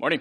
[0.00, 0.20] Morning.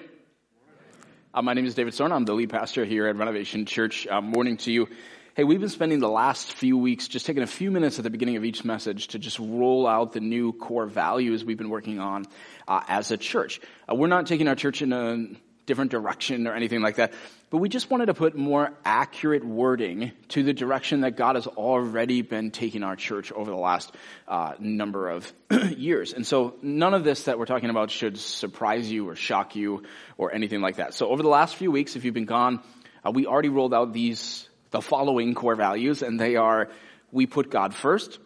[1.35, 2.11] Uh, my name is David Sorn.
[2.11, 4.07] I'm the lead pastor here at Renovation Church.
[4.07, 4.89] Uh, morning to you.
[5.35, 8.09] Hey, we've been spending the last few weeks just taking a few minutes at the
[8.09, 11.99] beginning of each message to just roll out the new core values we've been working
[11.99, 12.25] on
[12.67, 13.61] uh, as a church.
[13.87, 15.27] Uh, we're not taking our church in a
[15.67, 17.13] different direction or anything like that.
[17.51, 21.45] But we just wanted to put more accurate wording to the direction that God has
[21.45, 23.93] already been taking our church over the last
[24.27, 25.31] uh, number of
[25.77, 26.13] years.
[26.13, 29.83] And so none of this that we're talking about should surprise you or shock you
[30.17, 30.93] or anything like that.
[30.93, 32.61] So over the last few weeks, if you've been gone,
[33.05, 36.69] uh, we already rolled out these, the following core values, and they are,
[37.11, 38.19] we put God first,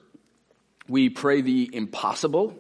[0.87, 2.55] we pray the impossible,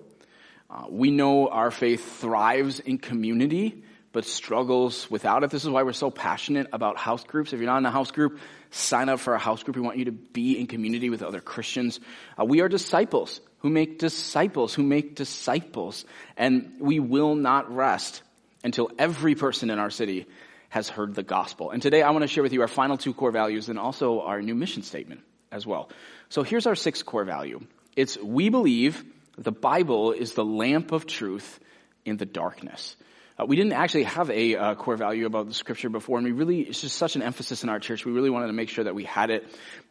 [0.69, 5.49] uh, we know our faith thrives in community, but struggles without it.
[5.49, 7.53] This is why we're so passionate about house groups.
[7.53, 8.39] If you're not in a house group,
[8.69, 9.75] sign up for a house group.
[9.75, 11.99] We want you to be in community with other Christians.
[12.39, 16.05] Uh, we are disciples who make disciples, who make disciples.
[16.35, 18.21] And we will not rest
[18.63, 20.25] until every person in our city
[20.69, 21.71] has heard the gospel.
[21.71, 24.21] And today I want to share with you our final two core values and also
[24.21, 25.89] our new mission statement as well.
[26.29, 27.61] So here's our sixth core value.
[27.95, 29.03] It's we believe
[29.37, 31.59] the Bible is the lamp of truth
[32.05, 32.95] in the darkness.
[33.41, 36.31] Uh, we didn't actually have a uh, core value about the scripture before, and we
[36.31, 38.05] really, it's just such an emphasis in our church.
[38.05, 39.47] We really wanted to make sure that we had it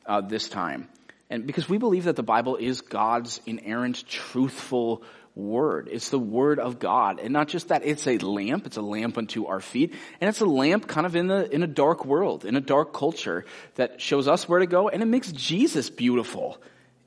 [0.06, 0.88] uh, this time.
[1.30, 5.02] And because we believe that the Bible is God's inerrant, truthful
[5.34, 5.88] word.
[5.90, 7.20] It's the word of God.
[7.20, 8.66] And not just that, it's a lamp.
[8.66, 9.94] It's a lamp unto our feet.
[10.20, 12.92] And it's a lamp kind of in the, in a dark world, in a dark
[12.92, 13.44] culture
[13.76, 14.88] that shows us where to go.
[14.88, 16.60] And it makes Jesus beautiful,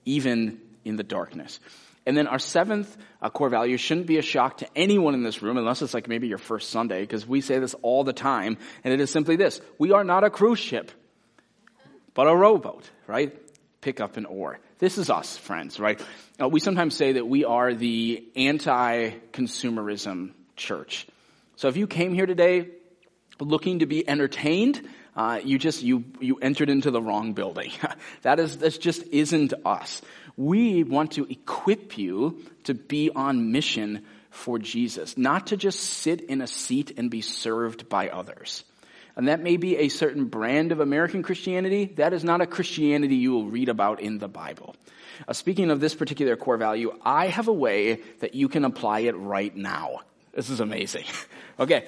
[0.06, 1.60] even in the darkness.
[2.06, 5.42] And then our seventh uh, core value shouldn't be a shock to anyone in this
[5.42, 8.58] room, unless it's like maybe your first Sunday, because we say this all the time,
[8.84, 9.62] and it is simply this.
[9.78, 10.92] We are not a cruise ship,
[12.14, 13.34] but a rowboat, right?
[13.82, 14.60] Pick up an oar.
[14.80, 16.02] This is us, friends, right?
[16.42, 21.08] Uh, we sometimes say that we are the anti-consumerism church.
[21.56, 22.68] So if you came here today
[23.40, 27.72] looking to be entertained, uh, you just you you entered into the wrong building.
[28.24, 30.02] that is that just isn't us.
[30.36, 36.22] We want to equip you to be on mission for Jesus, not to just sit
[36.22, 38.64] in a seat and be served by others.
[39.16, 41.86] And that may be a certain brand of American Christianity.
[41.98, 44.76] That is not a Christianity you will read about in the Bible.
[45.28, 49.02] Uh, speaking of this particular core value, I have a way that you can apply
[49.02, 50.00] it right now.
[50.34, 51.06] This is amazing.
[51.60, 51.86] okay,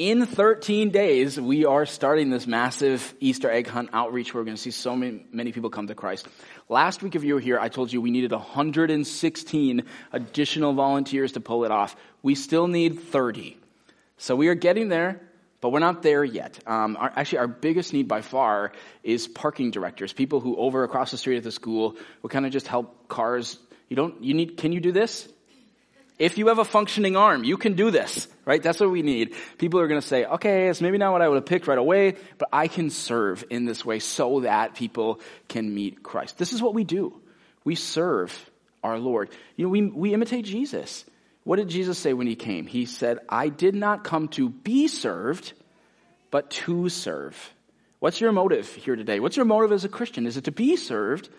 [0.00, 4.56] in 13 days, we are starting this massive Easter egg hunt outreach where we're going
[4.56, 6.26] to see so many, many people come to Christ.
[6.70, 11.40] Last week, if you were here, I told you we needed 116 additional volunteers to
[11.40, 11.96] pull it off.
[12.22, 13.58] We still need 30.
[14.16, 15.20] So we are getting there,
[15.60, 16.58] but we're not there yet.
[16.66, 18.72] Um, our, actually, our biggest need by far
[19.02, 22.52] is parking directors, people who over across the street at the school will kind of
[22.52, 23.58] just help cars.
[23.90, 25.28] You don't, you need, can you do this?
[26.20, 28.62] If you have a functioning arm, you can do this, right?
[28.62, 29.34] That's what we need.
[29.56, 31.78] People are going to say, okay, it's maybe not what I would have picked right
[31.78, 36.36] away, but I can serve in this way so that people can meet Christ.
[36.36, 37.18] This is what we do.
[37.64, 38.38] We serve
[38.84, 39.30] our Lord.
[39.56, 41.06] You know, we, we imitate Jesus.
[41.44, 42.66] What did Jesus say when he came?
[42.66, 45.54] He said, I did not come to be served,
[46.30, 47.34] but to serve.
[47.98, 49.20] What's your motive here today?
[49.20, 50.26] What's your motive as a Christian?
[50.26, 51.30] Is it to be served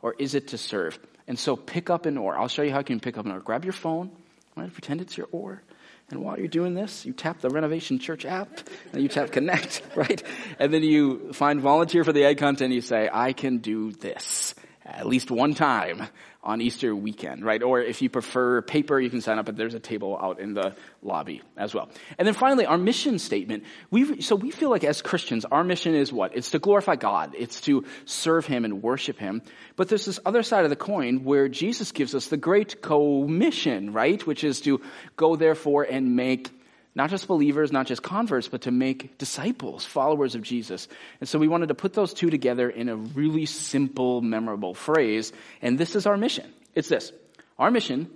[0.00, 0.96] or is it to serve?
[1.26, 2.38] And so pick up an oar.
[2.38, 3.40] I'll show you how you can pick up an oar.
[3.40, 4.12] Grab your phone
[4.58, 4.72] Right?
[4.72, 5.62] Pretend it's your oar.
[6.10, 8.48] And while you're doing this, you tap the Renovation Church app,
[8.92, 10.22] and you tap connect, right?
[10.58, 13.92] And then you find volunteer for the egg hunt and you say, I can do
[13.92, 14.54] this
[14.88, 16.08] at least one time
[16.42, 17.62] on Easter weekend, right?
[17.62, 20.54] Or if you prefer paper, you can sign up, but there's a table out in
[20.54, 21.90] the lobby as well.
[22.16, 23.64] And then finally, our mission statement.
[23.90, 26.36] We so we feel like as Christians, our mission is what?
[26.36, 27.34] It's to glorify God.
[27.36, 29.42] It's to serve Him and worship Him.
[29.76, 33.92] But there's this other side of the coin where Jesus gives us the great commission,
[33.92, 34.24] right?
[34.26, 34.80] Which is to
[35.16, 36.50] go therefore and make
[36.98, 40.88] not just believers, not just converts, but to make disciples, followers of Jesus.
[41.20, 45.32] And so we wanted to put those two together in a really simple, memorable phrase.
[45.62, 46.52] And this is our mission.
[46.74, 47.12] It's this.
[47.56, 48.10] Our mission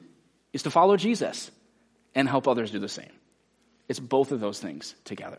[0.52, 1.52] is to follow Jesus
[2.12, 3.12] and help others do the same.
[3.88, 5.38] It's both of those things together.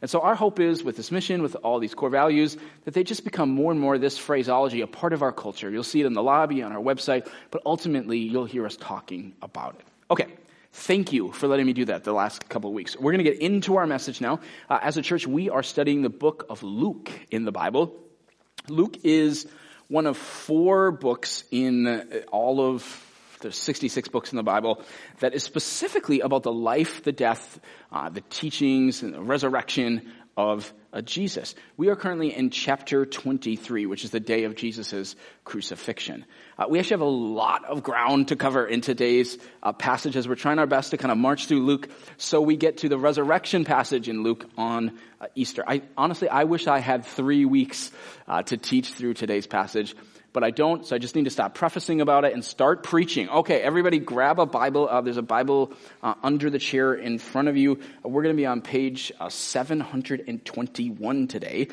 [0.00, 2.56] And so our hope is with this mission, with all these core values,
[2.86, 5.68] that they just become more and more this phraseology, a part of our culture.
[5.70, 9.34] You'll see it in the lobby, on our website, but ultimately you'll hear us talking
[9.42, 9.84] about it.
[10.10, 10.28] Okay,
[10.72, 12.96] Thank you for letting me do that the last couple of weeks.
[12.96, 14.40] We're going to get into our message now.
[14.68, 17.96] Uh, as a church, we are studying the book of Luke in the Bible.
[18.68, 19.46] Luke is
[19.88, 23.04] one of four books in uh, all of
[23.40, 24.82] the 66 books in the Bible
[25.20, 27.60] that is specifically about the life, the death,
[27.92, 31.56] uh, the teachings, and the resurrection of uh, Jesus.
[31.76, 36.24] We are currently in chapter 23, which is the day of Jesus' crucifixion.
[36.56, 40.28] Uh, we actually have a lot of ground to cover in today's uh, passage as
[40.28, 41.88] we're trying our best to kind of march through Luke
[42.18, 45.64] so we get to the resurrection passage in Luke on uh, Easter.
[45.66, 47.90] I, honestly, I wish I had three weeks
[48.28, 49.96] uh, to teach through today's passage
[50.38, 53.28] but I don't, so I just need to stop prefacing about it and start preaching.
[53.28, 54.88] Okay, everybody grab a Bible.
[54.88, 57.80] Uh, there's a Bible uh, under the chair in front of you.
[58.04, 61.66] We're going to be on page uh, 721 today.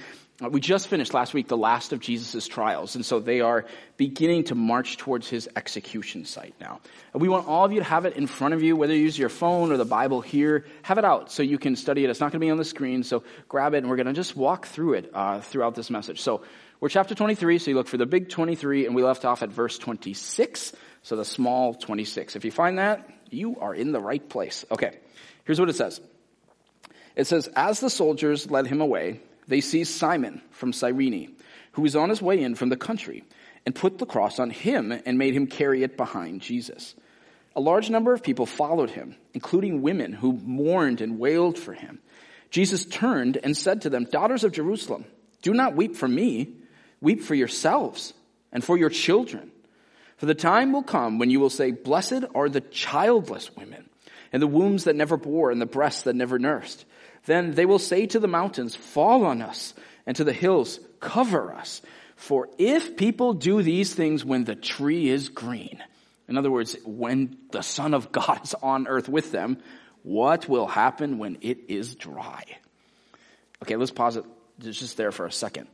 [0.43, 3.65] Uh, we just finished last week the last of Jesus' trials, and so they are
[3.97, 6.81] beginning to march towards his execution site now.
[7.13, 9.17] We want all of you to have it in front of you, whether you use
[9.17, 12.09] your phone or the Bible here, have it out so you can study it.
[12.09, 14.13] It's not going to be on the screen, so grab it, and we're going to
[14.13, 16.19] just walk through it uh, throughout this message.
[16.19, 16.41] So
[16.81, 19.49] we're chapter 23, so you look for the big 23, and we left off at
[19.49, 20.73] verse 26,
[21.03, 22.35] so the small 26.
[22.35, 24.65] If you find that, you are in the right place.
[24.69, 24.97] Okay,
[25.45, 26.01] here's what it says.
[27.15, 31.37] It says, As the soldiers led him away, they seized Simon from Cyrene,
[31.73, 33.23] who was on his way in from the country,
[33.65, 36.93] and put the cross on him and made him carry it behind Jesus.
[37.55, 41.99] A large number of people followed him, including women who mourned and wailed for him.
[42.49, 45.05] Jesus turned and said to them, Daughters of Jerusalem,
[45.41, 46.53] do not weep for me
[47.05, 48.15] Weep for yourselves
[48.51, 49.51] and for your children.
[50.17, 53.87] For the time will come when you will say, Blessed are the childless women,
[54.33, 56.83] and the wombs that never bore, and the breasts that never nursed.
[57.27, 59.75] Then they will say to the mountains, Fall on us,
[60.07, 61.83] and to the hills, Cover us.
[62.15, 65.83] For if people do these things when the tree is green,
[66.27, 69.59] in other words, when the Son of God is on earth with them,
[70.01, 72.45] what will happen when it is dry?
[73.61, 74.25] Okay, let's pause it
[74.59, 75.67] just there for a second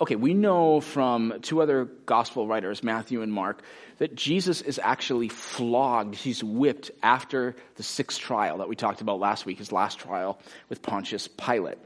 [0.00, 3.62] okay, we know from two other gospel writers, Matthew and Mark,
[3.98, 6.14] that Jesus is actually flogged.
[6.14, 10.38] He's whipped after the sixth trial that we talked about last week, his last trial
[10.68, 11.78] with Pontius Pilate.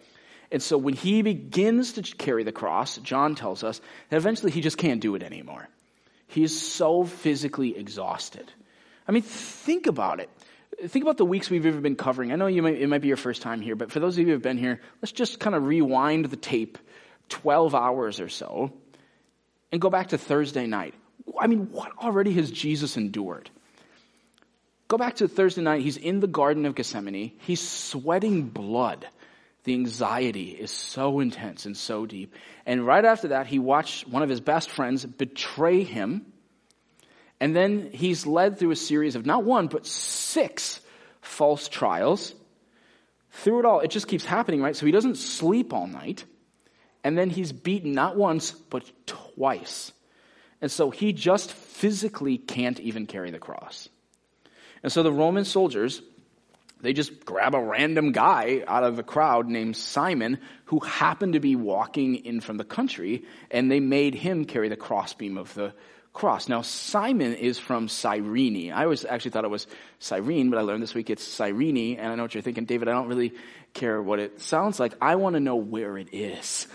[0.52, 3.81] And so when he begins to carry the cross, John tells us
[4.11, 5.69] that eventually he just can't do it anymore.
[6.28, 8.50] He is so physically exhausted.
[9.08, 10.31] I mean, think about it.
[10.87, 12.32] Think about the weeks we've ever been covering.
[12.32, 14.20] I know you might, it might be your first time here, but for those of
[14.20, 16.78] you who have been here, let's just kind of rewind the tape
[17.28, 18.72] 12 hours or so
[19.72, 20.94] and go back to Thursday night.
[21.38, 23.50] I mean, what already has Jesus endured?
[24.88, 25.82] Go back to Thursday night.
[25.82, 27.32] He's in the Garden of Gethsemane.
[27.38, 29.08] He's sweating blood.
[29.64, 32.34] The anxiety is so intense and so deep.
[32.66, 36.26] And right after that, he watched one of his best friends betray him.
[37.40, 40.80] And then he's led through a series of not one, but six
[41.22, 42.34] false trials.
[43.30, 44.76] Through it all, it just keeps happening, right?
[44.76, 46.24] So he doesn't sleep all night.
[47.04, 49.92] And then he's beaten not once, but twice.
[50.60, 53.88] And so he just physically can't even carry the cross.
[54.82, 56.00] And so the Roman soldiers,
[56.80, 61.40] they just grab a random guy out of the crowd named Simon who happened to
[61.40, 65.74] be walking in from the country and they made him carry the crossbeam of the
[66.12, 66.48] cross.
[66.48, 68.72] Now Simon is from Cyrene.
[68.72, 69.66] I always actually thought it was
[69.98, 72.88] Cyrene, but I learned this week it's Cyrene and I know what you're thinking, David,
[72.88, 73.32] I don't really
[73.72, 74.94] care what it sounds like.
[75.00, 76.68] I want to know where it is.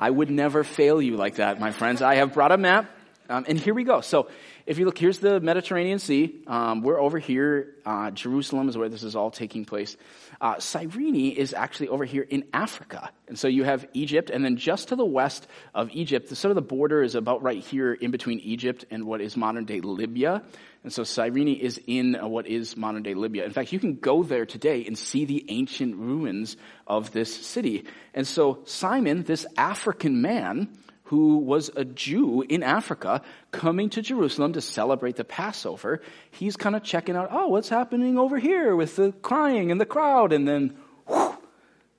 [0.00, 2.00] I would never fail you like that, my friends.
[2.00, 2.90] I have brought a map,
[3.28, 4.00] um, and here we go.
[4.00, 4.28] So,
[4.66, 6.42] if you look, here's the Mediterranean Sea.
[6.46, 7.74] Um, we're over here.
[7.84, 9.96] Uh, Jerusalem is where this is all taking place.
[10.40, 13.10] Uh, Cyrene is actually over here in Africa.
[13.28, 16.50] And so you have Egypt, and then just to the west of Egypt, the sort
[16.50, 19.80] of the border is about right here in between Egypt and what is modern day
[19.80, 20.42] Libya.
[20.82, 23.44] And so Cyrene is in uh, what is modern day Libya.
[23.44, 27.84] In fact, you can go there today and see the ancient ruins of this city.
[28.14, 30.68] And so Simon, this African man,
[31.10, 36.76] who was a Jew in Africa coming to Jerusalem to celebrate the Passover, he's kind
[36.76, 40.32] of checking out, oh, what's happening over here with the crying and the crowd?
[40.32, 40.76] And then,
[41.08, 41.36] whew,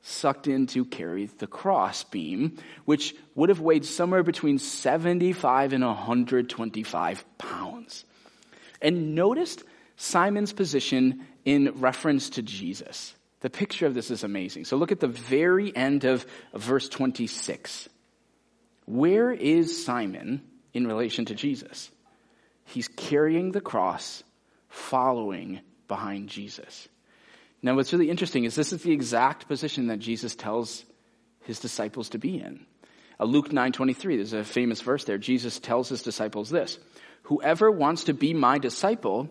[0.01, 5.84] sucked in to carry the cross beam, which would have weighed somewhere between 75 and
[5.84, 8.06] 125 pounds.
[8.82, 9.65] And noticed
[9.98, 13.13] Simon's position in reference to Jesus.
[13.41, 14.63] The picture of this is amazing.
[14.63, 17.89] So look at the very end of verse 26.
[18.86, 20.42] Where is Simon
[20.74, 21.90] in relation to Jesus?
[22.66, 24.24] He's carrying the cross,
[24.70, 26.88] following behind Jesus.
[27.62, 30.84] Now, what's really interesting is this is the exact position that Jesus tells
[31.42, 32.66] his disciples to be in.
[33.20, 35.18] Uh, Luke 9:23, there's a famous verse there.
[35.18, 36.80] Jesus tells his disciples this:
[37.24, 39.30] Whoever wants to be my disciple,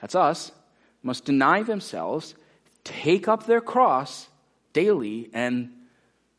[0.00, 0.52] that's us,
[1.02, 2.34] must deny themselves,
[2.82, 4.28] take up their cross
[4.72, 5.70] daily, and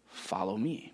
[0.07, 0.90] follow me.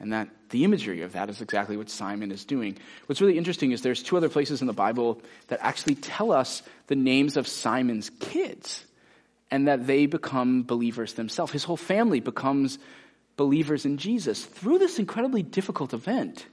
[0.00, 2.78] And that the imagery of that is exactly what Simon is doing.
[3.06, 6.62] What's really interesting is there's two other places in the Bible that actually tell us
[6.86, 8.84] the names of Simon's kids.
[9.50, 11.52] and that they become believers themselves.
[11.52, 12.78] His whole family becomes
[13.36, 16.46] believers in Jesus through this incredibly difficult event.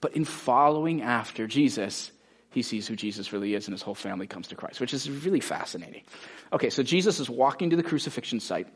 [0.00, 2.10] But in following after Jesus,
[2.50, 5.08] he sees who Jesus really is and his whole family comes to Christ, which is
[5.08, 6.02] really fascinating.
[6.52, 8.66] Okay, so Jesus is walking to the crucifixion site.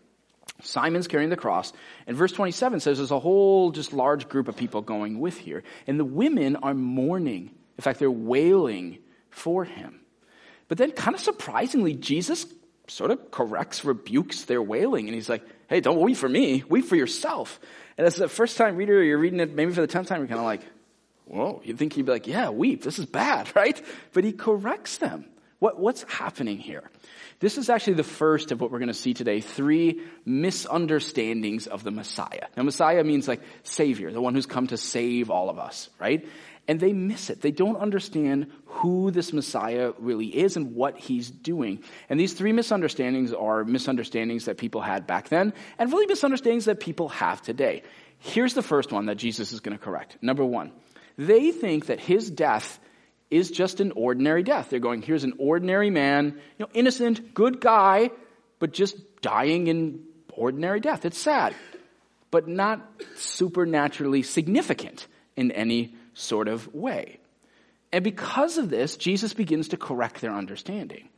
[0.62, 1.72] Simon's carrying the cross.
[2.06, 5.62] And verse 27 says there's a whole just large group of people going with here.
[5.86, 7.50] And the women are mourning.
[7.76, 8.98] In fact, they're wailing
[9.30, 10.00] for him.
[10.68, 12.46] But then, kind of surprisingly, Jesus
[12.88, 15.06] sort of corrects, rebukes their wailing.
[15.06, 17.60] And he's like, hey, don't weep for me, weep for yourself.
[17.98, 20.28] And as the first time reader, you're reading it maybe for the tenth time, you're
[20.28, 20.62] kind of like,
[21.24, 23.80] whoa, you'd think he'd be like, yeah, weep, this is bad, right?
[24.12, 25.26] But he corrects them.
[25.58, 26.90] What, what's happening here?
[27.40, 29.40] This is actually the first of what we're going to see today.
[29.40, 32.46] Three misunderstandings of the Messiah.
[32.56, 36.26] Now, Messiah means like Savior, the one who's come to save all of us, right?
[36.68, 37.40] And they miss it.
[37.40, 41.82] They don't understand who this Messiah really is and what he's doing.
[42.10, 46.80] And these three misunderstandings are misunderstandings that people had back then and really misunderstandings that
[46.80, 47.82] people have today.
[48.18, 50.18] Here's the first one that Jesus is going to correct.
[50.20, 50.72] Number one,
[51.16, 52.78] they think that his death
[53.30, 54.70] is just an ordinary death.
[54.70, 58.10] They're going, here's an ordinary man, you know, innocent, good guy,
[58.58, 61.04] but just dying in ordinary death.
[61.04, 61.54] It's sad,
[62.30, 65.06] but not supernaturally significant
[65.36, 67.18] in any sort of way.
[67.92, 71.08] And because of this, Jesus begins to correct their understanding.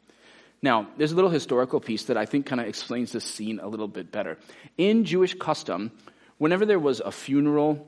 [0.61, 3.69] Now, there's a little historical piece that I think kind of explains this scene a
[3.69, 4.39] little bit better.
[4.77, 5.93] In Jewish custom,
[6.39, 7.87] whenever there was a funeral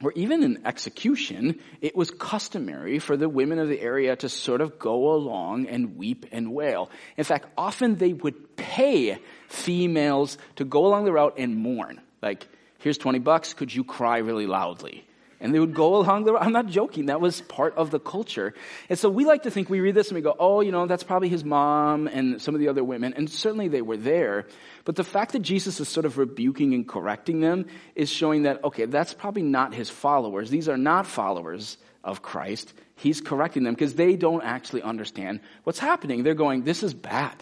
[0.00, 4.60] or even an execution, it was customary for the women of the area to sort
[4.60, 6.90] of go along and weep and wail.
[7.16, 9.18] In fact, often they would pay
[9.48, 12.00] females to go along the route and mourn.
[12.22, 12.46] Like,
[12.78, 15.04] here's 20 bucks, could you cry really loudly?
[15.42, 16.38] And they would go along the road.
[16.40, 18.54] I'm not joking, that was part of the culture.
[18.88, 20.86] And so we like to think, we read this and we go, oh, you know,
[20.86, 23.12] that's probably his mom and some of the other women.
[23.14, 24.46] And certainly they were there.
[24.84, 28.62] But the fact that Jesus is sort of rebuking and correcting them is showing that,
[28.62, 30.48] okay, that's probably not his followers.
[30.48, 32.72] These are not followers of Christ.
[32.94, 36.22] He's correcting them because they don't actually understand what's happening.
[36.22, 37.34] They're going, this is bad.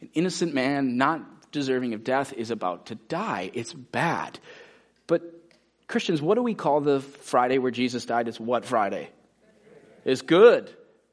[0.00, 3.52] An innocent man, not deserving of death, is about to die.
[3.54, 4.40] It's bad.
[5.06, 5.22] But
[5.88, 8.28] Christians, what do we call the Friday where Jesus died?
[8.28, 9.08] It's what Friday?
[10.04, 10.70] It's good.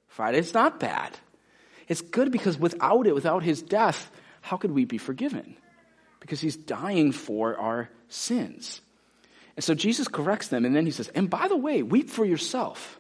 [0.10, 1.18] Friday is not bad.
[1.88, 5.56] It's good because without it, without his death, how could we be forgiven?
[6.20, 8.82] Because he's dying for our sins.
[9.56, 12.26] And so Jesus corrects them, and then he says, And by the way, weep for
[12.26, 13.00] yourself.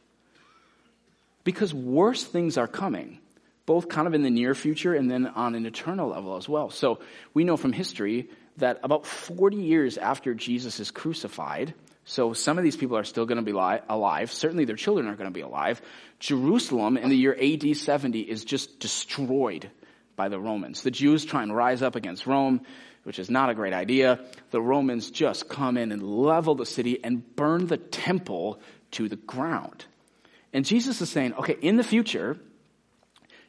[1.44, 3.20] Because worse things are coming,
[3.66, 6.70] both kind of in the near future and then on an eternal level as well.
[6.70, 7.00] So
[7.34, 11.74] we know from history that about 40 years after Jesus is crucified,
[12.06, 14.32] so some of these people are still going to be li- alive.
[14.32, 15.82] Certainly their children are going to be alive.
[16.20, 19.70] Jerusalem in the year AD 70 is just destroyed
[20.16, 20.84] by the Romans.
[20.84, 22.62] The Jews try and rise up against Rome,
[23.04, 24.20] which is not a great idea.
[24.52, 28.60] The Romans just come in and level the city and burn the temple
[28.92, 29.86] to the ground.
[30.54, 32.38] And Jesus is saying, okay, in the future,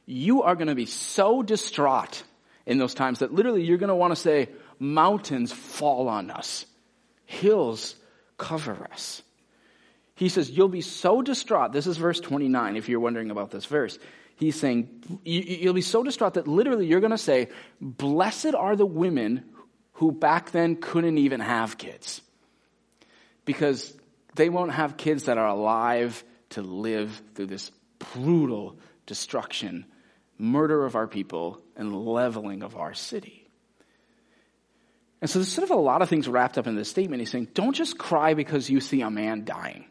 [0.06, 2.22] you are going to be so distraught
[2.64, 4.48] in those times that literally you're going to want to say,
[4.78, 6.66] mountains fall on us,
[7.25, 7.97] hills
[8.38, 9.23] cover us.
[10.14, 11.73] He says, You'll be so distraught.
[11.73, 13.99] This is verse 29, if you're wondering about this verse.
[14.37, 17.49] He's saying, You'll be so distraught that literally you're going to say,
[17.80, 19.45] Blessed are the women
[19.95, 22.21] who back then couldn't even have kids.
[23.45, 23.97] Because
[24.35, 27.71] they won't have kids that are alive to live through this
[28.12, 29.87] brutal destruction,
[30.38, 33.45] murder of our people, and leveling of our city.
[35.26, 37.18] And so there's sort of a lot of things wrapped up in this statement.
[37.18, 39.87] He's saying, don't just cry because you see a man dying.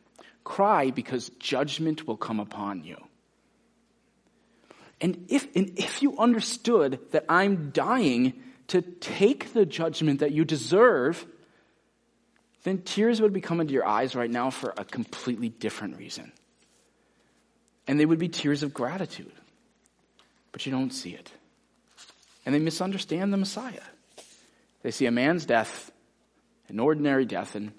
[0.45, 2.95] Cry because judgment will come upon you.
[5.01, 10.45] And if, and if you understood that I'm dying to take the judgment that you
[10.45, 11.25] deserve,
[12.63, 16.31] then tears would be coming to your eyes right now for a completely different reason.
[17.87, 19.33] And they would be tears of gratitude.
[20.53, 21.29] But you don't see it.
[22.45, 23.81] And they misunderstand the Messiah.
[24.85, 25.91] They see a man's death,
[26.67, 27.71] an ordinary death, and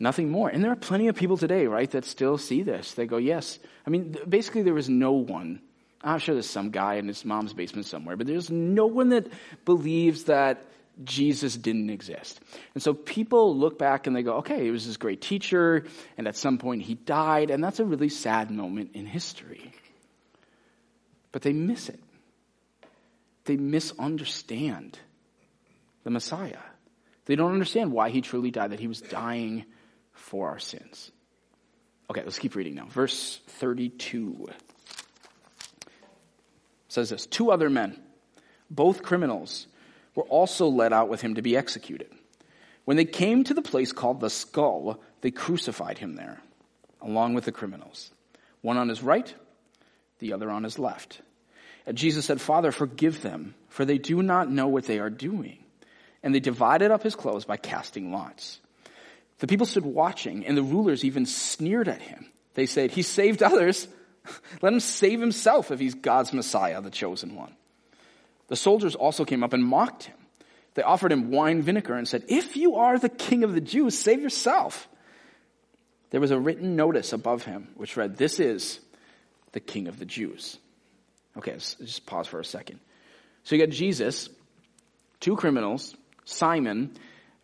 [0.00, 0.48] nothing more.
[0.48, 2.94] And there are plenty of people today, right, that still see this.
[2.94, 3.60] They go, yes.
[3.86, 5.62] I mean, basically, there was no one.
[6.02, 9.28] I'm sure there's some guy in his mom's basement somewhere, but there's no one that
[9.64, 10.66] believes that
[11.04, 12.40] Jesus didn't exist.
[12.74, 15.84] And so people look back and they go, okay, he was this great teacher,
[16.18, 19.70] and at some point he died, and that's a really sad moment in history.
[21.30, 22.00] But they miss it.
[23.44, 24.98] They misunderstand
[26.04, 26.58] the Messiah.
[27.26, 29.64] They don't understand why he truly died, that he was dying
[30.12, 31.10] for our sins.
[32.10, 32.86] Okay, let's keep reading now.
[32.86, 34.48] Verse 32
[36.88, 38.00] says this Two other men,
[38.68, 39.66] both criminals,
[40.14, 42.10] were also led out with him to be executed.
[42.84, 46.42] When they came to the place called the skull, they crucified him there,
[47.00, 48.10] along with the criminals,
[48.62, 49.32] one on his right,
[50.18, 51.20] the other on his left.
[51.86, 55.64] And Jesus said, Father, forgive them, for they do not know what they are doing.
[56.22, 58.60] And they divided up his clothes by casting lots.
[59.38, 62.26] The people stood watching, and the rulers even sneered at him.
[62.54, 63.88] They said, He saved others.
[64.62, 67.54] Let him save himself if he's God's Messiah, the chosen one.
[68.48, 70.16] The soldiers also came up and mocked him.
[70.74, 73.98] They offered him wine vinegar and said, If you are the king of the Jews,
[73.98, 74.88] save yourself.
[76.10, 78.80] There was a written notice above him which read, This is
[79.52, 80.58] the king of the Jews.
[81.36, 82.80] Okay, just pause for a second.
[83.44, 84.28] So you got Jesus,
[85.20, 85.96] two criminals,
[86.30, 86.96] Simon,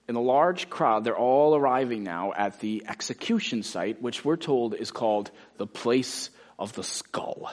[0.08, 1.04] and a large crowd.
[1.04, 6.30] They're all arriving now at the execution site, which we're told is called the place
[6.58, 7.50] of the skull.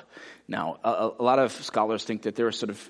[0.48, 2.90] Now, a, a lot of scholars think that there are sort of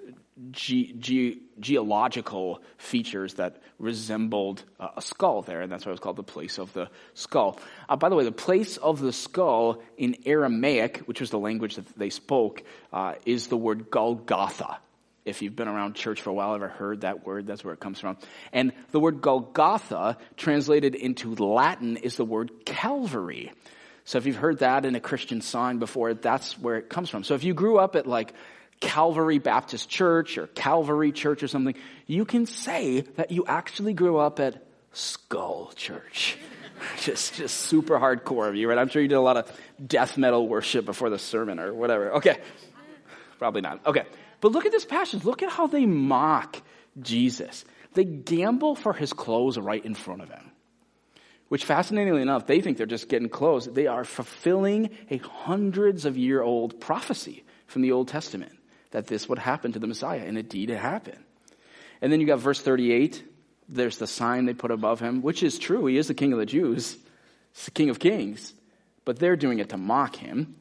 [0.51, 5.99] ge- ge- geological features that resembled uh, a skull there, and that's why it was
[5.99, 7.59] called the place of the skull.
[7.87, 11.75] Uh, by the way, the place of the skull in Aramaic, which was the language
[11.75, 14.79] that they spoke, uh, is the word Golgotha.
[15.25, 17.47] If you've been around church for a while, ever heard that word?
[17.47, 18.17] That's where it comes from.
[18.51, 23.51] And the word Golgotha, translated into Latin, is the word Calvary.
[24.05, 27.23] So if you've heard that in a Christian song before, that's where it comes from.
[27.23, 28.33] So if you grew up at like
[28.81, 31.75] Calvary Baptist Church or Calvary Church or something,
[32.05, 34.61] you can say that you actually grew up at
[34.91, 36.37] Skull Church.
[37.01, 38.77] just, just super hardcore of you, right?
[38.77, 42.15] I'm sure you did a lot of death metal worship before the sermon or whatever.
[42.15, 42.37] Okay.
[43.39, 43.85] Probably not.
[43.85, 44.03] Okay.
[44.43, 45.23] But look at this passage.
[45.23, 46.61] Look at how they mock
[46.99, 47.63] Jesus.
[47.93, 50.51] They gamble for his clothes right in front of him.
[51.47, 53.67] Which, fascinatingly enough, they think they're just getting clothes.
[53.67, 58.51] They are fulfilling a hundreds of year old prophecy from the Old Testament
[58.91, 60.25] that this would happen to the Messiah.
[60.25, 61.23] And indeed, it happened.
[62.01, 63.23] And then you got verse 38.
[63.69, 65.85] There's the sign they put above him, which is true.
[65.85, 66.97] He is the king of the Jews,
[67.53, 68.53] He's the king of kings.
[69.05, 70.57] But they're doing it to mock him.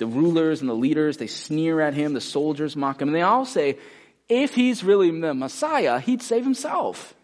[0.00, 2.14] The rulers and the leaders, they sneer at him.
[2.14, 3.08] The soldiers mock him.
[3.08, 3.76] And they all say,
[4.30, 7.14] if he's really the Messiah, he'd save himself.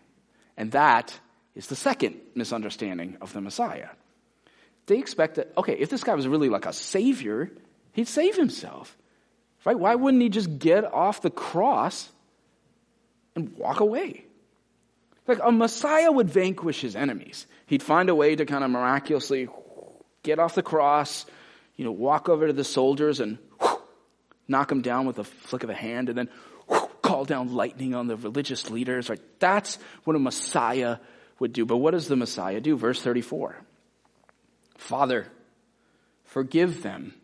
[0.59, 1.19] And that
[1.55, 3.89] is the second misunderstanding of the Messiah.
[4.85, 7.51] They expect that, okay, if this guy was really like a savior,
[7.95, 8.95] he'd save himself.
[9.65, 9.79] Right?
[9.79, 12.11] Why wouldn't he just get off the cross
[13.35, 14.27] and walk away?
[15.27, 17.47] Like a Messiah would vanquish his enemies.
[17.65, 19.49] He'd find a way to kind of miraculously
[20.23, 21.25] get off the cross,
[21.77, 23.39] you know, walk over to the soldiers and
[24.49, 26.29] knock them down with a flick of a hand and then
[27.03, 29.21] call down lightning on the religious leaders, right?
[29.39, 30.99] That's what a Messiah
[31.39, 31.65] would do.
[31.65, 32.77] But what does the Messiah do?
[32.77, 33.57] Verse 34.
[34.77, 35.27] Father,
[36.25, 37.15] forgive them,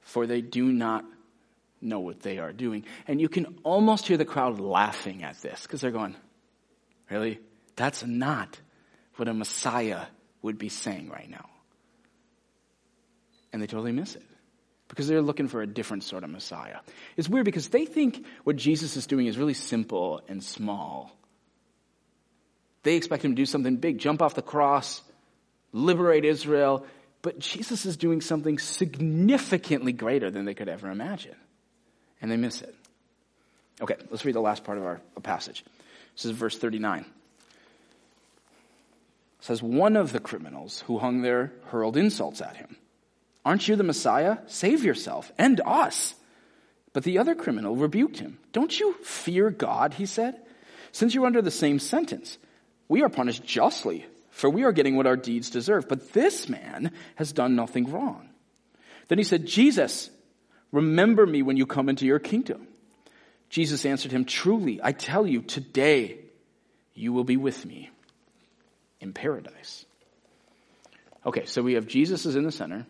[0.00, 1.04] for they do not
[1.80, 2.84] know what they are doing.
[3.08, 6.16] And you can almost hear the crowd laughing at this because they're going,
[7.10, 7.40] Really?
[7.76, 8.58] That's not
[9.16, 10.06] what a Messiah
[10.40, 11.48] would be saying right now
[13.52, 14.22] and they totally miss it
[14.88, 16.78] because they're looking for a different sort of Messiah.
[17.16, 21.16] It's weird because they think what Jesus is doing is really simple and small.
[22.82, 25.02] They expect him to do something big, jump off the cross,
[25.72, 26.84] liberate Israel,
[27.22, 31.36] but Jesus is doing something significantly greater than they could ever imagine.
[32.20, 32.74] And they miss it.
[33.80, 35.64] Okay, let's read the last part of our passage.
[36.14, 37.06] This is verse 39
[39.42, 42.76] says one of the criminals who hung there hurled insults at him.
[43.44, 44.38] Aren't you the Messiah?
[44.46, 46.14] Save yourself and us.
[46.92, 48.38] But the other criminal rebuked him.
[48.52, 50.40] Don't you fear God, he said,
[50.92, 52.38] since you're under the same sentence.
[52.88, 55.88] We are punished justly, for we are getting what our deeds deserve.
[55.88, 58.28] But this man has done nothing wrong.
[59.08, 60.10] Then he said, Jesus,
[60.70, 62.68] remember me when you come into your kingdom.
[63.48, 66.18] Jesus answered him, Truly, I tell you, today
[66.94, 67.90] you will be with me
[69.00, 69.84] in paradise.
[71.24, 72.86] Okay, so we have Jesus is in the center.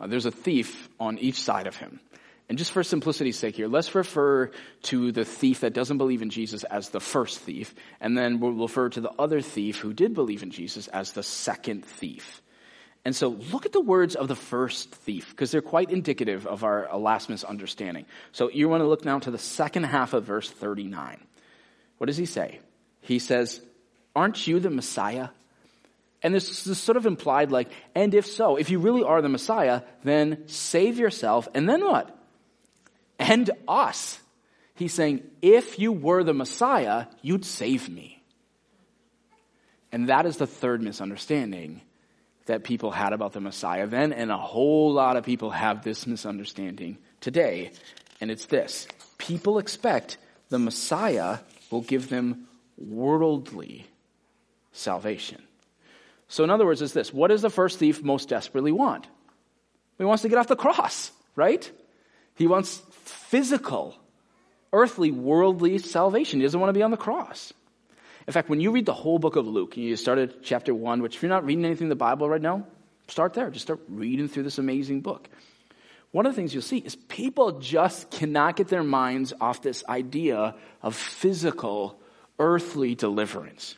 [0.00, 2.00] Uh, there's a thief on each side of him.
[2.48, 4.50] And just for simplicity's sake here, let's refer
[4.82, 8.52] to the thief that doesn't believe in Jesus as the first thief, and then we'll
[8.52, 12.42] refer to the other thief who did believe in Jesus as the second thief.
[13.04, 16.64] And so look at the words of the first thief, because they're quite indicative of
[16.64, 18.06] our last misunderstanding.
[18.32, 21.20] So you want to look now to the second half of verse 39.
[21.98, 22.58] What does he say?
[23.00, 23.60] He says,
[24.16, 25.28] Aren't you the Messiah?
[26.22, 29.28] And this is sort of implied like, and if so, if you really are the
[29.28, 32.16] Messiah, then save yourself, and then what?
[33.18, 34.18] And us.
[34.74, 38.22] He's saying, if you were the Messiah, you'd save me.
[39.92, 41.80] And that is the third misunderstanding
[42.46, 46.06] that people had about the Messiah then, and a whole lot of people have this
[46.06, 47.72] misunderstanding today
[48.20, 48.86] And it's this
[49.18, 51.38] people expect the Messiah
[51.70, 53.86] will give them worldly
[54.72, 55.42] salvation.
[56.30, 59.06] So, in other words, is this what does the first thief most desperately want?
[59.98, 61.70] He wants to get off the cross, right?
[62.36, 63.96] He wants physical,
[64.72, 66.38] earthly, worldly salvation.
[66.38, 67.52] He doesn't want to be on the cross.
[68.26, 71.02] In fact, when you read the whole book of Luke, you start at chapter 1,
[71.02, 72.64] which if you're not reading anything in the Bible right now,
[73.08, 73.50] start there.
[73.50, 75.28] Just start reading through this amazing book.
[76.12, 79.82] One of the things you'll see is people just cannot get their minds off this
[79.88, 82.00] idea of physical,
[82.38, 83.76] earthly deliverance.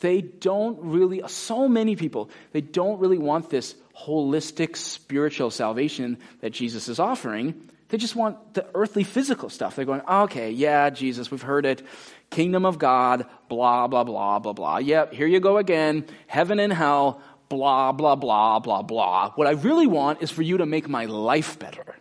[0.00, 6.50] They don't really, so many people, they don't really want this holistic spiritual salvation that
[6.50, 7.68] Jesus is offering.
[7.88, 9.74] They just want the earthly physical stuff.
[9.74, 11.82] They're going, okay, yeah, Jesus, we've heard it.
[12.30, 14.78] Kingdom of God, blah, blah, blah, blah, blah.
[14.78, 16.04] Yep, here you go again.
[16.26, 19.30] Heaven and hell, blah, blah, blah, blah, blah.
[19.32, 21.96] What I really want is for you to make my life better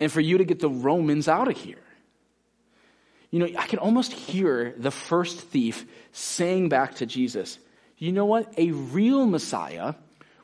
[0.00, 1.82] and for you to get the Romans out of here.
[3.36, 7.58] You know, I can almost hear the first thief saying back to Jesus,
[7.98, 8.50] you know what?
[8.56, 9.92] A real Messiah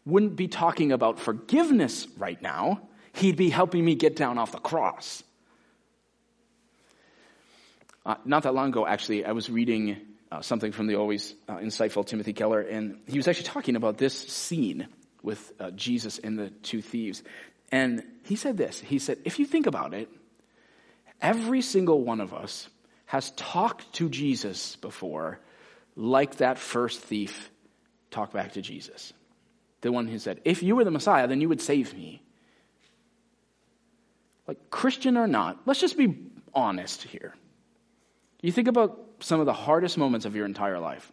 [0.05, 2.83] wouldn't be talking about forgiveness right now.
[3.15, 5.23] He'd be helping me get down off the cross.
[8.05, 9.97] Uh, not that long ago, actually, I was reading
[10.31, 13.97] uh, something from the always uh, insightful Timothy Keller, and he was actually talking about
[13.97, 14.87] this scene
[15.23, 17.23] with uh, Jesus and the two thieves.
[17.71, 20.11] And he said this He said, if you think about it,
[21.23, 22.69] every single one of us
[23.13, 25.39] has talked to Jesus before,
[25.97, 27.51] like that first thief
[28.11, 29.13] talked back to Jesus.
[29.83, 32.23] The one who said, If you were the Messiah, then you would save me.
[34.49, 36.17] Like, Christian or not, let's just be
[36.55, 37.35] honest here.
[38.41, 41.13] You think about some of the hardest moments of your entire life.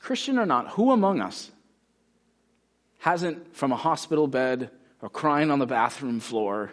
[0.00, 1.52] Christian or not, who among us
[2.98, 6.72] hasn't, from a hospital bed or crying on the bathroom floor,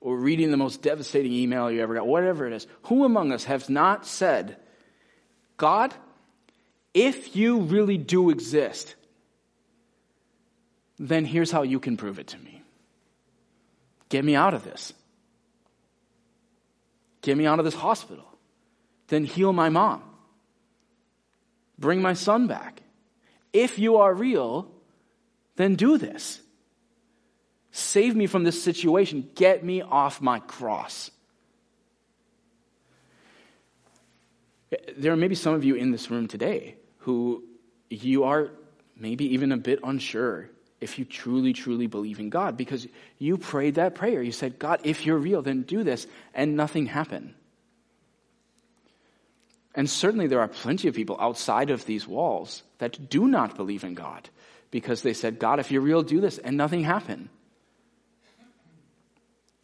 [0.00, 3.44] or reading the most devastating email you ever got, whatever it is, who among us
[3.44, 4.56] has not said,
[5.56, 5.92] God,
[6.94, 8.94] if you really do exist,
[10.98, 12.62] then here's how you can prove it to me.
[14.08, 14.92] Get me out of this.
[17.22, 18.24] Get me out of this hospital.
[19.08, 20.02] Then heal my mom.
[21.78, 22.82] Bring my son back.
[23.52, 24.70] If you are real,
[25.56, 26.40] then do this.
[27.70, 29.28] Save me from this situation.
[29.34, 31.10] Get me off my cross.
[34.96, 37.44] There are maybe some of you in this room today who
[37.88, 38.50] you are
[38.96, 40.50] maybe even a bit unsure
[40.80, 42.86] if you truly, truly believe in God because
[43.18, 44.22] you prayed that prayer.
[44.22, 47.34] You said, God, if you're real, then do this, and nothing happened.
[49.74, 53.84] And certainly there are plenty of people outside of these walls that do not believe
[53.84, 54.28] in God
[54.70, 57.28] because they said, God, if you're real, do this, and nothing happened.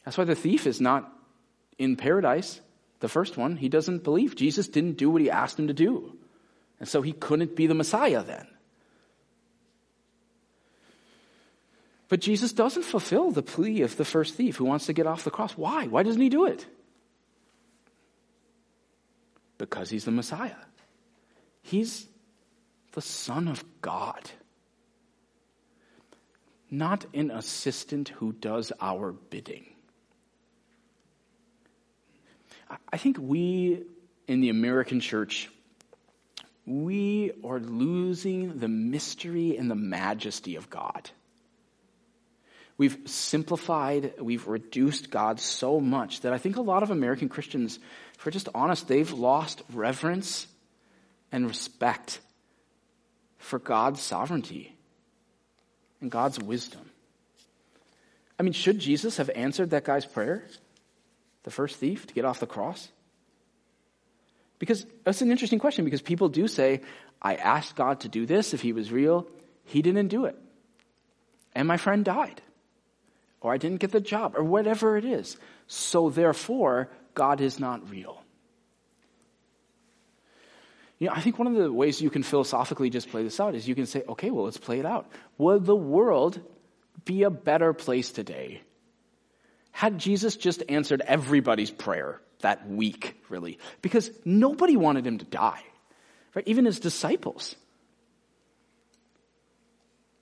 [0.04, 1.10] That's why the thief is not
[1.78, 2.60] in paradise,
[3.00, 3.56] the first one.
[3.56, 4.36] He doesn't believe.
[4.36, 6.16] Jesus didn't do what he asked him to do.
[6.78, 8.46] And so he couldn't be the Messiah then.
[12.08, 15.24] But Jesus doesn't fulfill the plea of the first thief who wants to get off
[15.24, 15.52] the cross.
[15.52, 15.86] Why?
[15.86, 16.66] Why doesn't he do it?
[19.56, 20.54] Because he's the Messiah.
[21.62, 22.06] He's
[22.92, 24.30] the Son of God
[26.74, 29.73] not an assistant who does our bidding.
[32.92, 33.82] I think we
[34.26, 35.50] in the American church,
[36.66, 41.10] we are losing the mystery and the majesty of God.
[42.76, 47.78] We've simplified, we've reduced God so much that I think a lot of American Christians,
[48.14, 50.48] if we're just honest, they've lost reverence
[51.30, 52.20] and respect
[53.38, 54.74] for God's sovereignty
[56.00, 56.90] and God's wisdom.
[58.38, 60.44] I mean, should Jesus have answered that guy's prayer?
[61.44, 62.88] The first thief to get off the cross?
[64.58, 66.80] Because that's an interesting question because people do say,
[67.20, 69.26] I asked God to do this if he was real.
[69.64, 70.36] He didn't do it.
[71.54, 72.42] And my friend died.
[73.40, 75.36] Or I didn't get the job, or whatever it is.
[75.66, 78.22] So therefore, God is not real.
[80.98, 83.54] You know, I think one of the ways you can philosophically just play this out
[83.54, 85.10] is you can say, okay, well, let's play it out.
[85.36, 86.40] Would the world
[87.04, 88.62] be a better place today
[89.74, 95.64] had Jesus just answered everybody's prayer that week, really, because nobody wanted him to die,
[96.32, 96.46] right?
[96.46, 97.56] Even his disciples.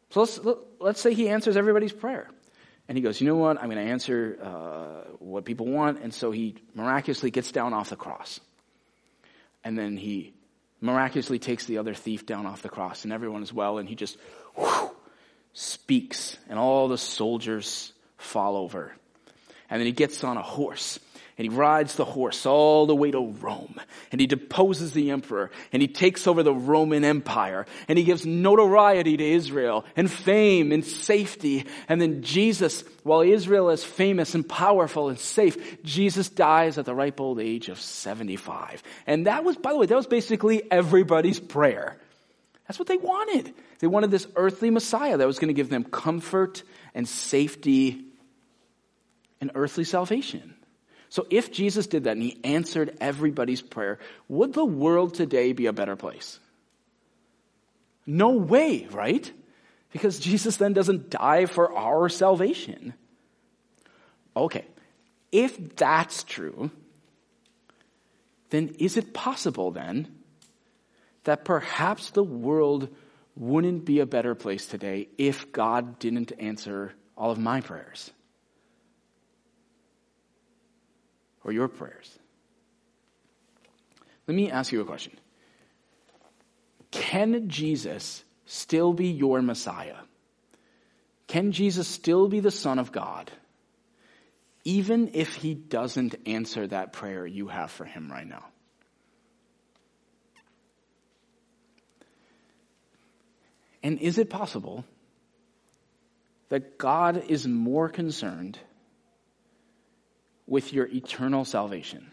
[0.09, 0.27] So
[0.81, 2.31] let's, say he answers everybody's prayer.
[2.89, 3.59] And he goes, you know what?
[3.59, 6.01] I'm going to answer uh, what people want.
[6.03, 8.41] And so he miraculously gets down off the cross.
[9.65, 10.33] And then he
[10.81, 13.97] miraculously takes the other thief down off the cross, and everyone is well, and he
[13.97, 14.17] just
[14.55, 14.91] whew,
[15.53, 18.95] speaks, and all the soldiers fall over.
[19.73, 21.01] And then he gets on a horse
[21.39, 23.81] and he rides the horse all the way to Rome
[24.11, 28.27] and he deposes the emperor and he takes over the Roman Empire and he gives
[28.27, 31.65] notoriety to Israel and fame and safety.
[31.89, 36.95] And then Jesus, while Israel is famous and powerful and safe, Jesus dies at the
[36.95, 38.83] ripe old age of 75.
[39.07, 41.97] And that was, by the way, that was basically everybody's prayer.
[42.69, 43.55] That's what they wanted.
[43.79, 46.63] They wanted this earthly Messiah that was going to give them comfort
[46.95, 48.12] and safety
[49.43, 50.55] and earthly salvation.
[51.11, 55.67] So if Jesus did that and he answered everybody's prayer, would the world today be
[55.67, 56.39] a better place?
[58.07, 59.31] No way, right?
[59.93, 62.95] Because Jesus then doesn't die for our salvation.
[64.35, 64.65] Okay,
[65.33, 66.71] if that's true,
[68.51, 70.09] then is it possible then
[71.25, 72.89] that perhaps the world
[73.35, 78.13] wouldn't be a better place today if God didn't answer all of my prayers?
[81.45, 82.19] Or your prayers.
[84.27, 85.13] Let me ask you a question.
[86.91, 89.97] Can Jesus still be your Messiah?
[91.27, 93.31] Can Jesus still be the Son of God,
[94.65, 98.45] even if he doesn't answer that prayer you have for him right now?
[103.83, 104.85] And is it possible
[106.51, 108.59] that God is more concerned
[110.47, 112.11] with your eternal salvation.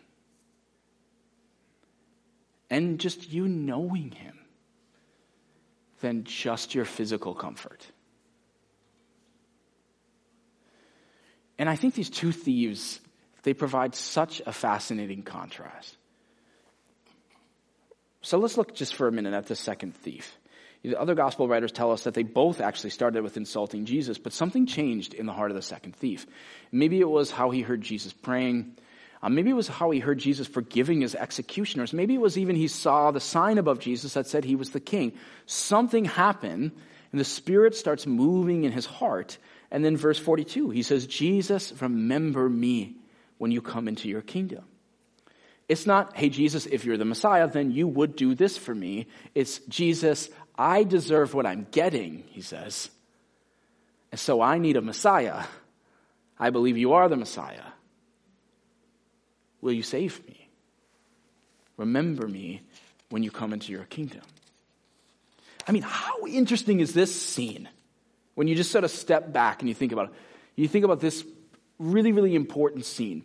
[2.69, 4.39] And just you knowing Him
[6.01, 7.85] than just your physical comfort.
[11.57, 13.01] And I think these two thieves,
[13.43, 15.97] they provide such a fascinating contrast.
[18.21, 20.38] So let's look just for a minute at the second thief.
[20.83, 24.31] The other gospel writers tell us that they both actually started with insulting Jesus, but
[24.31, 26.25] something changed in the heart of the second thief.
[26.71, 28.75] Maybe it was how he heard Jesus praying.
[29.21, 31.91] Uh, maybe it was how he heard Jesus forgiving his executioners.
[31.91, 34.79] Maybe it was even he saw the sign above Jesus that said he was the
[34.79, 35.11] king.
[35.45, 36.71] Something happened,
[37.11, 39.37] and the Spirit starts moving in his heart.
[39.71, 42.95] And then verse 42, he says, Jesus, remember me
[43.37, 44.63] when you come into your kingdom.
[45.67, 49.05] It's not, hey, Jesus, if you're the Messiah, then you would do this for me.
[49.35, 52.89] It's, Jesus, I deserve what I'm getting, he says.
[54.11, 55.45] And so I need a Messiah.
[56.37, 57.63] I believe you are the Messiah.
[59.61, 60.49] Will you save me?
[61.77, 62.61] Remember me
[63.09, 64.21] when you come into your kingdom.
[65.65, 67.69] I mean, how interesting is this scene?
[68.35, 70.13] When you just sort of step back and you think about it,
[70.57, 71.23] you think about this
[71.77, 73.23] really, really important scene.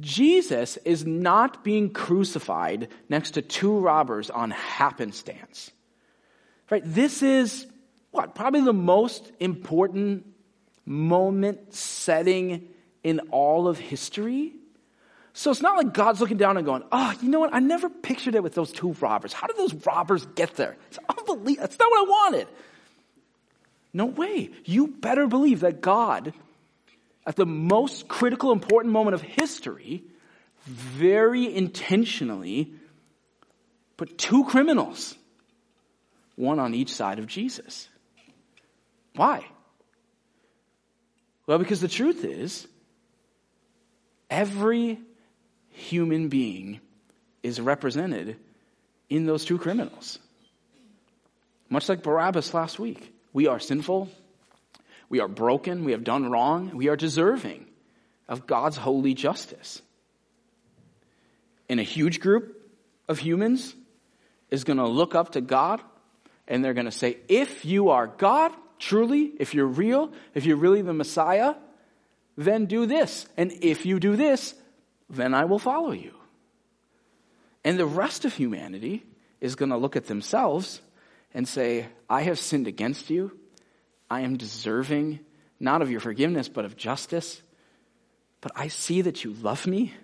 [0.00, 5.70] Jesus is not being crucified next to two robbers on happenstance.
[6.70, 6.82] Right?
[6.84, 7.66] This is
[8.12, 8.34] what?
[8.34, 10.26] Probably the most important
[10.86, 12.68] moment setting
[13.02, 14.52] in all of history.
[15.32, 17.54] So it's not like God's looking down and going, oh, you know what?
[17.54, 19.32] I never pictured it with those two robbers.
[19.32, 20.76] How did those robbers get there?
[20.88, 21.62] It's unbelievable.
[21.62, 22.48] That's not what I wanted.
[23.92, 24.50] No way.
[24.64, 26.32] You better believe that God,
[27.26, 30.02] at the most critical, important moment of history,
[30.66, 32.74] very intentionally
[33.96, 35.14] put two criminals
[36.40, 37.88] one on each side of Jesus.
[39.14, 39.44] Why?
[41.46, 42.66] Well, because the truth is,
[44.30, 44.98] every
[45.68, 46.80] human being
[47.42, 48.36] is represented
[49.08, 50.18] in those two criminals.
[51.68, 53.14] Much like Barabbas last week.
[53.32, 54.08] We are sinful,
[55.08, 57.66] we are broken, we have done wrong, we are deserving
[58.28, 59.80] of God's holy justice.
[61.68, 62.56] And a huge group
[63.08, 63.72] of humans
[64.50, 65.80] is going to look up to God
[66.50, 70.56] and they're going to say, if you are God, truly, if you're real, if you're
[70.56, 71.54] really the Messiah,
[72.36, 73.26] then do this.
[73.36, 74.54] And if you do this,
[75.08, 76.12] then I will follow you.
[77.64, 79.04] And the rest of humanity
[79.40, 80.80] is going to look at themselves
[81.32, 83.38] and say, I have sinned against you.
[84.10, 85.20] I am deserving
[85.60, 87.40] not of your forgiveness, but of justice.
[88.40, 89.94] But I see that you love me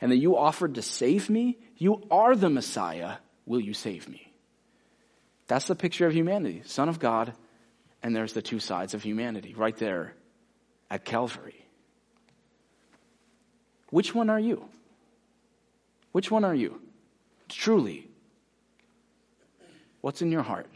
[0.00, 1.58] and that you offered to save me.
[1.76, 3.16] You are the Messiah.
[3.44, 4.23] Will you save me?
[5.46, 6.62] That's the picture of humanity.
[6.64, 7.34] Son of God,
[8.02, 10.14] and there's the two sides of humanity right there
[10.90, 11.66] at Calvary.
[13.90, 14.64] Which one are you?
[16.12, 16.80] Which one are you?
[17.48, 18.08] Truly.
[20.00, 20.66] What's in your heart?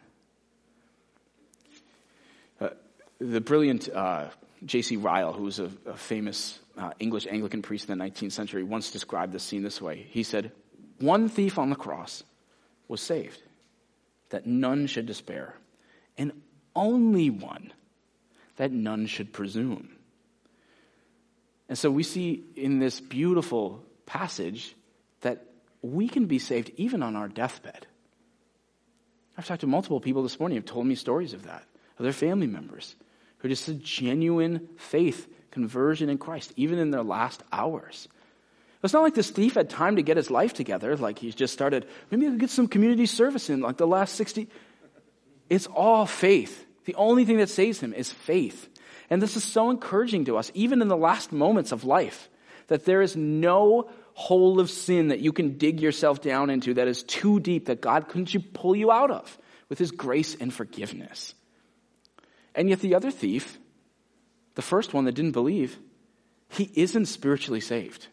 [2.61, 2.71] Uh,
[3.19, 4.27] the brilliant uh,
[4.65, 4.97] J.C.
[4.97, 8.91] Ryle, who was a, a famous uh, English Anglican priest in the 19th century, once
[8.91, 10.07] described the scene this way.
[10.11, 10.53] He said,
[10.99, 12.23] One thief on the cross
[12.89, 13.43] was saved
[14.31, 15.55] that none should despair.
[16.17, 16.33] And
[16.75, 17.73] only one,
[18.57, 19.91] that none should presume.
[21.69, 24.75] And so we see in this beautiful passage
[25.21, 25.45] that
[25.83, 27.87] we can be saved even on our deathbed.
[29.37, 31.65] I've talked to multiple people this morning who have told me stories of that,
[31.99, 32.97] of their family members
[33.39, 38.09] who just a genuine faith, conversion in Christ, even in their last hours.
[38.83, 41.53] It's not like this thief had time to get his life together, like he's just
[41.53, 44.49] started, maybe I could get some community service in, like the last 60.
[45.51, 46.65] It's all faith.
[46.85, 48.69] The only thing that saves him is faith.
[49.11, 52.29] And this is so encouraging to us, even in the last moments of life,
[52.69, 56.89] that there is no hole of sin that you can dig yourself down into that
[56.89, 59.39] is too deep that God couldn't you pull you out of
[59.69, 61.35] with his grace and forgiveness.
[62.55, 63.59] And yet the other thief,
[64.55, 65.79] the first one that didn't believe,
[66.49, 68.09] he isn't spiritually saved.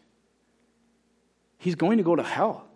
[1.58, 2.66] He's going to go to hell.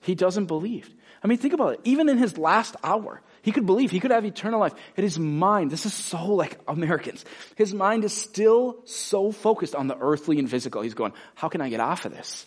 [0.00, 0.92] He doesn't believe.
[1.22, 1.80] I mean, think about it.
[1.84, 4.74] Even in his last hour, he could believe, he could have eternal life.
[4.96, 7.24] And his mind, this is so like Americans,
[7.56, 10.82] his mind is still so focused on the earthly and physical.
[10.82, 12.46] He's going, how can I get off of this?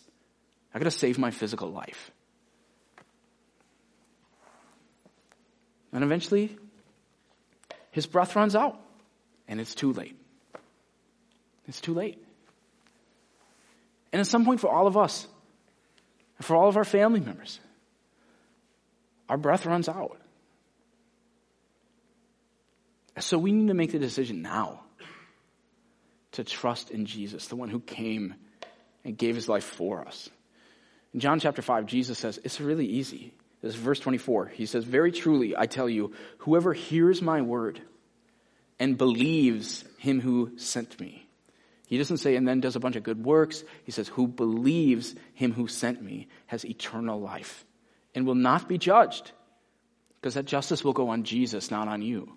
[0.74, 2.12] I gotta save my physical life.
[5.92, 6.56] And eventually,
[7.90, 8.80] his breath runs out,
[9.48, 10.16] and it's too late.
[11.68, 12.24] It's too late.
[14.18, 15.28] And at some point, for all of us,
[16.40, 17.60] and for all of our family members,
[19.30, 20.20] our breath runs out.
[23.20, 24.80] So we need to make the decision now
[26.32, 28.34] to trust in Jesus, the one who came
[29.06, 30.32] and gave his life for us.
[31.14, 33.36] In John chapter 5, Jesus says, it's really easy.
[33.62, 34.48] This is verse 24.
[34.48, 37.80] He says, Very truly, I tell you, whoever hears my word
[38.80, 41.27] and believes him who sent me.
[41.88, 43.64] He doesn't say, and then does a bunch of good works.
[43.86, 47.66] He says, who believes him who sent me has eternal life
[48.14, 49.32] and will not be judged
[50.20, 52.30] because that justice will go on Jesus, not on you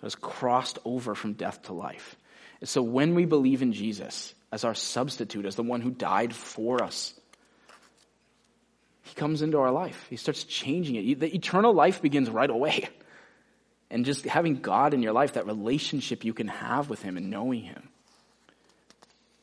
[0.00, 2.16] that has crossed over from death to life.
[2.60, 6.34] And so when we believe in Jesus as our substitute, as the one who died
[6.34, 7.18] for us,
[9.02, 10.06] he comes into our life.
[10.10, 11.20] He starts changing it.
[11.20, 12.88] The eternal life begins right away.
[13.90, 17.30] And just having God in your life, that relationship you can have with him and
[17.30, 17.88] knowing him.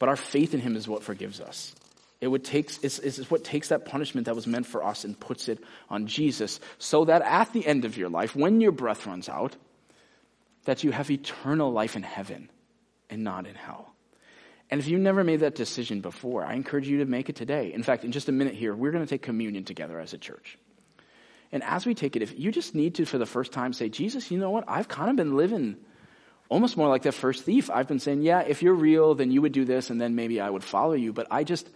[0.02, 1.76] But our faith in him is what forgives us.
[2.22, 5.20] It would takes, it's, it's what takes that punishment that was meant for us and
[5.20, 5.60] puts it
[5.92, 9.56] on Jesus so that at the end of your life, when your breath runs out,
[10.66, 12.50] that you have eternal life in heaven
[13.12, 13.94] and not in hell.
[14.72, 17.72] And if you've never made that decision before, I encourage you to make it today.
[17.72, 20.18] In fact, in just a minute here, we're going to take communion together as a
[20.18, 20.58] church.
[21.52, 23.88] And as we take it, if you just need to, for the first time, say,
[23.88, 24.64] Jesus, you know what?
[24.68, 25.78] I've kind of been living
[26.52, 27.70] almost more like that first thief.
[27.72, 30.42] I've been saying, yeah, if you're real, then you would do this, and then maybe
[30.42, 31.14] I would follow you.
[31.14, 31.68] But I just,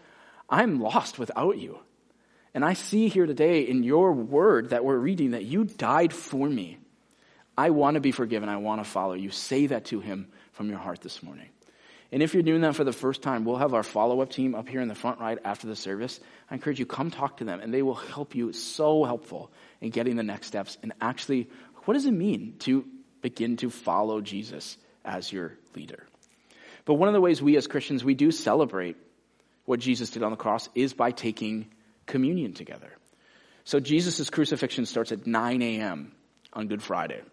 [0.50, 1.80] I'm lost without you.
[2.54, 6.48] And I see here today in your word that we're reading that you died for
[6.48, 6.78] me.
[7.58, 8.50] I want to be forgiven.
[8.50, 9.32] I want to follow you.
[9.32, 11.48] Say that to him from your heart this morning.
[12.12, 14.56] And if you're doing that for the first time, we'll have our follow up team
[14.56, 16.20] up here in the front right after the service.
[16.52, 18.52] I encourage you, come talk to them and they will help you.
[18.52, 21.50] so helpful in getting the next steps and actually,
[21.86, 22.86] what does it mean to
[23.26, 26.06] begin to follow Jesus as your leader?
[26.86, 28.98] But one of the ways we as Christians, we do celebrate
[29.66, 31.66] what Jesus did on the cross is by taking
[32.06, 32.92] communion together.
[33.64, 36.12] So Jesus' crucifixion starts at 9 a.m.
[36.54, 37.24] on Good Friday.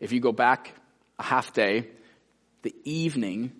[0.00, 0.74] If you go back
[1.20, 1.86] a half day,
[2.62, 3.52] the evening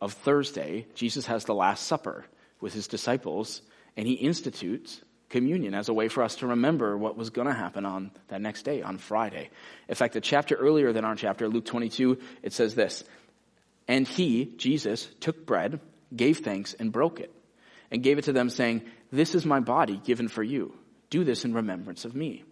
[0.00, 2.24] of Thursday, Jesus has the Last Supper
[2.60, 3.62] with his disciples,
[3.96, 5.00] and he institutes
[5.32, 8.40] communion as a way for us to remember what was going to happen on that
[8.40, 9.50] next day, on Friday.
[9.88, 13.02] In fact, the chapter earlier than our chapter, Luke 22, it says this
[13.88, 15.80] And he, Jesus, took bread,
[16.14, 17.34] gave thanks, and broke it,
[17.90, 20.74] and gave it to them, saying, This is my body given for you.
[21.10, 22.44] Do this in remembrance of me.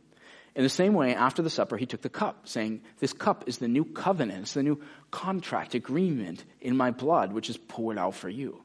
[0.57, 3.59] In the same way, after the supper, he took the cup, saying, This cup is
[3.59, 8.15] the new covenant, it's the new contract, agreement in my blood, which is poured out
[8.15, 8.63] for you.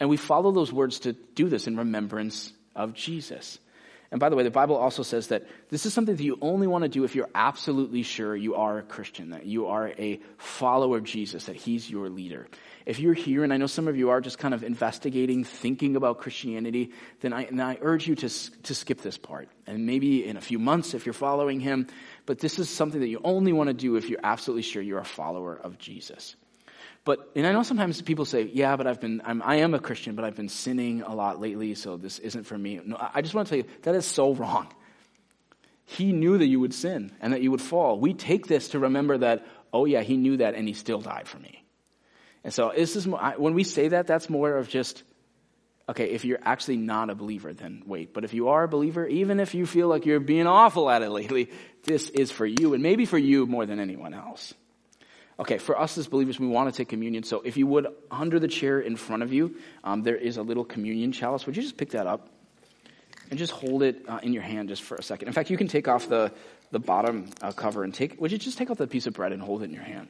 [0.00, 3.58] And we follow those words to do this in remembrance of Jesus.
[4.10, 6.66] And by the way, the Bible also says that this is something that you only
[6.66, 10.18] want to do if you're absolutely sure you are a Christian, that you are a
[10.38, 12.48] follower of Jesus, that he's your leader.
[12.86, 15.94] If you're here, and I know some of you are just kind of investigating, thinking
[15.94, 18.28] about Christianity, then I, I urge you to,
[18.62, 19.50] to skip this part.
[19.66, 21.86] And maybe in a few months if you're following him,
[22.24, 25.00] but this is something that you only want to do if you're absolutely sure you're
[25.00, 26.34] a follower of Jesus.
[27.08, 29.78] But, and I know sometimes people say, yeah, but I've been, I'm, I am a
[29.78, 32.82] Christian, but I've been sinning a lot lately, so this isn't for me.
[32.84, 34.68] No, I just want to tell you, that is so wrong.
[35.86, 37.98] He knew that you would sin and that you would fall.
[37.98, 41.26] We take this to remember that, oh yeah, he knew that and he still died
[41.28, 41.64] for me.
[42.44, 45.02] And so this is when we say that, that's more of just
[45.88, 48.12] Okay, if you're actually not a believer, then wait.
[48.12, 51.00] But if you are a believer, even if you feel like you're being awful at
[51.00, 51.50] it lately,
[51.84, 54.52] this is for you, and maybe for you more than anyone else.
[55.40, 57.22] Okay, for us as believers, we want to take communion.
[57.22, 60.42] So if you would, under the chair in front of you, um, there is a
[60.42, 61.46] little communion chalice.
[61.46, 62.28] Would you just pick that up
[63.30, 65.28] and just hold it uh, in your hand just for a second?
[65.28, 66.32] In fact, you can take off the,
[66.72, 69.32] the bottom uh, cover and take, would you just take off the piece of bread
[69.32, 70.08] and hold it in your hand?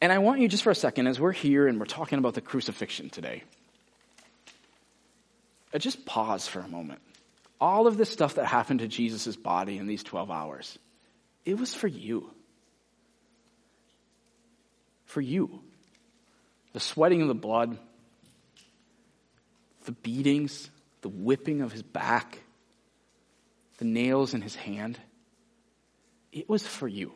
[0.00, 2.32] And I want you just for a second, as we're here and we're talking about
[2.32, 3.44] the crucifixion today,
[5.74, 7.00] uh, just pause for a moment.
[7.60, 10.78] All of this stuff that happened to Jesus' body in these 12 hours,
[11.44, 12.30] it was for you.
[15.12, 15.60] For you.
[16.72, 17.76] The sweating of the blood,
[19.84, 20.70] the beatings,
[21.02, 22.38] the whipping of his back,
[23.76, 24.98] the nails in his hand,
[26.32, 27.12] it was for you.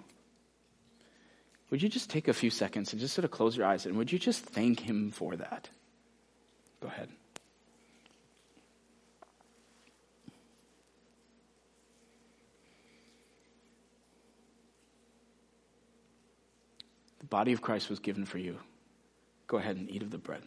[1.71, 3.97] Would you just take a few seconds and just sort of close your eyes and
[3.97, 5.71] would you just thank him for that?
[6.83, 7.09] Go ahead.
[17.37, 18.59] Body of Christ was given for you.
[19.47, 20.43] Go ahead and eat of the bread.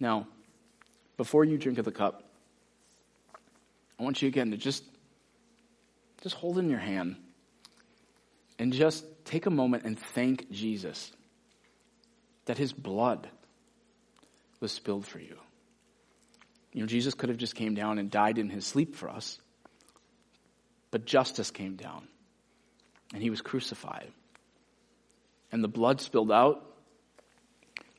[0.00, 0.26] Now,
[1.18, 2.24] before you drink of the cup,
[4.00, 4.84] I want you again to just
[6.22, 7.16] just hold in your hand
[8.58, 11.12] and just take a moment and thank Jesus
[12.46, 13.28] that his blood
[14.60, 15.36] was spilled for you.
[16.72, 19.38] You know, Jesus could have just came down and died in his sleep for us.
[20.90, 22.08] But justice came down
[23.12, 24.10] and he was crucified.
[25.50, 26.64] And the blood spilled out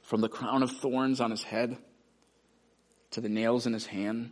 [0.01, 1.77] from the crown of thorns on his head
[3.11, 4.31] to the nails in his hand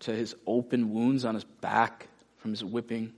[0.00, 3.12] to his open wounds on his back from his whipping,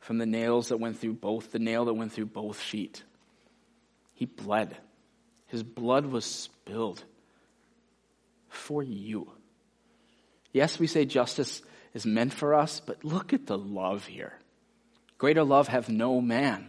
[0.00, 3.02] from the nails that went through both, the nail that went through both feet.
[4.14, 4.76] He bled.
[5.46, 7.04] His blood was spilled
[8.52, 9.30] for you.
[10.52, 11.62] Yes, we say justice
[11.94, 14.34] is meant for us, but look at the love here.
[15.18, 16.68] Greater love have no man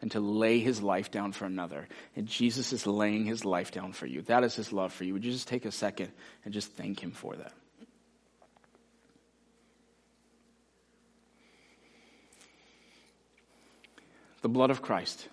[0.00, 1.86] than to lay his life down for another.
[2.16, 4.22] And Jesus is laying his life down for you.
[4.22, 5.12] That is his love for you.
[5.12, 6.10] Would you just take a second
[6.44, 7.52] and just thank him for that?
[14.42, 15.28] The blood of Christ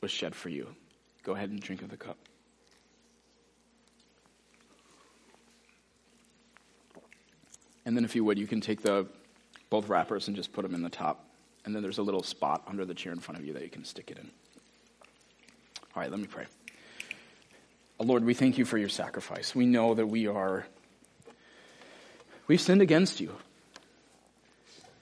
[0.00, 0.74] was shed for you.
[1.22, 2.16] Go ahead and drink of the cup.
[7.86, 9.06] And then, if you would, you can take the
[9.70, 11.28] both wrappers and just put them in the top.
[11.64, 13.70] And then there's a little spot under the chair in front of you that you
[13.70, 14.30] can stick it in.
[15.94, 16.46] All right, let me pray.
[18.00, 19.54] Oh, Lord, we thank you for your sacrifice.
[19.54, 20.66] We know that we are,
[22.46, 23.34] we've sinned against you.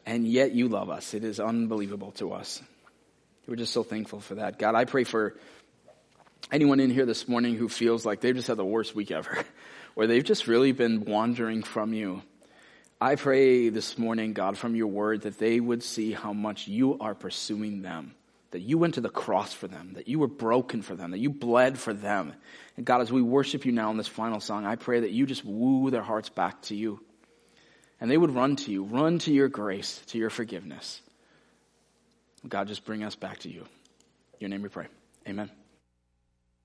[0.05, 1.15] And yet you love us.
[1.15, 2.61] It is unbelievable to us.
[3.47, 4.59] We're just so thankful for that.
[4.59, 5.37] God, I pray for
[6.51, 9.45] anyone in here this morning who feels like they've just had the worst week ever,
[9.97, 12.23] or they've just really been wandering from you.
[13.03, 16.99] I pray this morning, God, from your word, that they would see how much you
[17.01, 18.15] are pursuing them,
[18.53, 21.19] that you went to the cross for them, that you were broken for them, that
[21.19, 22.33] you bled for them.
[22.77, 25.27] And God, as we worship you now in this final song, I pray that you
[25.27, 27.01] just woo their hearts back to you.
[28.01, 31.01] And they would run to you, run to your grace, to your forgiveness.
[32.49, 33.63] God, just bring us back to you.
[33.63, 34.87] In your name we pray.
[35.27, 35.51] Amen.